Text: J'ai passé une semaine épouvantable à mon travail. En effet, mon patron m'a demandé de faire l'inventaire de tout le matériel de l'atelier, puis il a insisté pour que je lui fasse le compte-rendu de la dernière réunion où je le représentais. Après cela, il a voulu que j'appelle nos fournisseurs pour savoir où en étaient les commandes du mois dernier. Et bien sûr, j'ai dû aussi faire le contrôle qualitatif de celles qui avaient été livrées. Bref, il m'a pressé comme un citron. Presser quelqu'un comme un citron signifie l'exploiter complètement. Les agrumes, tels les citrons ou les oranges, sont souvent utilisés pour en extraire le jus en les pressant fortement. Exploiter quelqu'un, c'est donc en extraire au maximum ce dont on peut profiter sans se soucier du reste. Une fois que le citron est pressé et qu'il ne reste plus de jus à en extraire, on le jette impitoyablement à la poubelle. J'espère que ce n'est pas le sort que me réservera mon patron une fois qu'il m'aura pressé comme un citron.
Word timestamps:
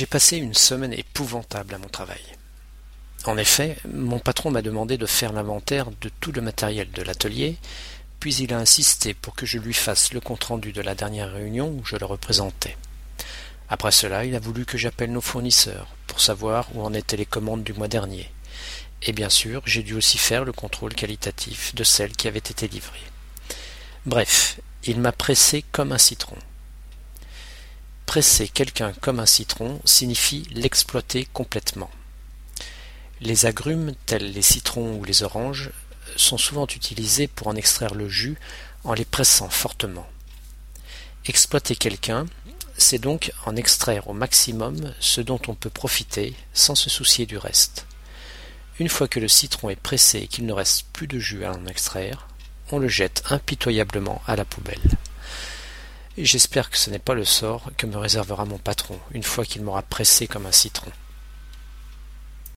J'ai 0.00 0.06
passé 0.06 0.38
une 0.38 0.54
semaine 0.54 0.94
épouvantable 0.94 1.74
à 1.74 1.78
mon 1.78 1.90
travail. 1.90 2.22
En 3.26 3.36
effet, 3.36 3.76
mon 3.86 4.18
patron 4.18 4.50
m'a 4.50 4.62
demandé 4.62 4.96
de 4.96 5.04
faire 5.04 5.34
l'inventaire 5.34 5.90
de 6.00 6.10
tout 6.20 6.32
le 6.32 6.40
matériel 6.40 6.90
de 6.90 7.02
l'atelier, 7.02 7.58
puis 8.18 8.34
il 8.36 8.54
a 8.54 8.58
insisté 8.58 9.12
pour 9.12 9.34
que 9.34 9.44
je 9.44 9.58
lui 9.58 9.74
fasse 9.74 10.14
le 10.14 10.20
compte-rendu 10.20 10.72
de 10.72 10.80
la 10.80 10.94
dernière 10.94 11.30
réunion 11.30 11.68
où 11.68 11.84
je 11.84 11.96
le 11.96 12.06
représentais. 12.06 12.78
Après 13.68 13.92
cela, 13.92 14.24
il 14.24 14.34
a 14.34 14.40
voulu 14.40 14.64
que 14.64 14.78
j'appelle 14.78 15.12
nos 15.12 15.20
fournisseurs 15.20 15.88
pour 16.06 16.22
savoir 16.22 16.74
où 16.74 16.80
en 16.80 16.94
étaient 16.94 17.18
les 17.18 17.26
commandes 17.26 17.62
du 17.62 17.74
mois 17.74 17.86
dernier. 17.86 18.32
Et 19.02 19.12
bien 19.12 19.28
sûr, 19.28 19.60
j'ai 19.66 19.82
dû 19.82 19.92
aussi 19.92 20.16
faire 20.16 20.46
le 20.46 20.52
contrôle 20.52 20.94
qualitatif 20.94 21.74
de 21.74 21.84
celles 21.84 22.16
qui 22.16 22.26
avaient 22.26 22.38
été 22.38 22.68
livrées. 22.68 23.10
Bref, 24.06 24.60
il 24.82 24.98
m'a 24.98 25.12
pressé 25.12 25.62
comme 25.72 25.92
un 25.92 25.98
citron. 25.98 26.38
Presser 28.10 28.48
quelqu'un 28.48 28.92
comme 29.00 29.20
un 29.20 29.24
citron 29.24 29.80
signifie 29.84 30.44
l'exploiter 30.50 31.28
complètement. 31.32 31.92
Les 33.20 33.46
agrumes, 33.46 33.94
tels 34.04 34.32
les 34.32 34.42
citrons 34.42 34.96
ou 34.96 35.04
les 35.04 35.22
oranges, 35.22 35.70
sont 36.16 36.36
souvent 36.36 36.66
utilisés 36.66 37.28
pour 37.28 37.46
en 37.46 37.54
extraire 37.54 37.94
le 37.94 38.08
jus 38.08 38.36
en 38.82 38.94
les 38.94 39.04
pressant 39.04 39.48
fortement. 39.48 40.08
Exploiter 41.26 41.76
quelqu'un, 41.76 42.26
c'est 42.76 42.98
donc 42.98 43.30
en 43.46 43.54
extraire 43.54 44.08
au 44.08 44.12
maximum 44.12 44.92
ce 44.98 45.20
dont 45.20 45.40
on 45.46 45.54
peut 45.54 45.70
profiter 45.70 46.34
sans 46.52 46.74
se 46.74 46.90
soucier 46.90 47.26
du 47.26 47.38
reste. 47.38 47.86
Une 48.80 48.88
fois 48.88 49.06
que 49.06 49.20
le 49.20 49.28
citron 49.28 49.70
est 49.70 49.76
pressé 49.76 50.18
et 50.18 50.26
qu'il 50.26 50.46
ne 50.46 50.52
reste 50.52 50.84
plus 50.92 51.06
de 51.06 51.20
jus 51.20 51.44
à 51.44 51.52
en 51.52 51.66
extraire, 51.66 52.26
on 52.72 52.80
le 52.80 52.88
jette 52.88 53.22
impitoyablement 53.30 54.20
à 54.26 54.34
la 54.34 54.44
poubelle. 54.44 54.98
J'espère 56.18 56.70
que 56.70 56.76
ce 56.76 56.90
n'est 56.90 56.98
pas 56.98 57.14
le 57.14 57.24
sort 57.24 57.70
que 57.76 57.86
me 57.86 57.96
réservera 57.96 58.44
mon 58.44 58.58
patron 58.58 58.98
une 59.12 59.22
fois 59.22 59.44
qu'il 59.44 59.62
m'aura 59.62 59.82
pressé 59.82 60.26
comme 60.26 60.46
un 60.46 60.52
citron. 60.52 60.90